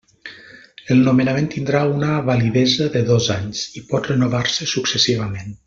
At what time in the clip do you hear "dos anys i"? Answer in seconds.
3.11-3.85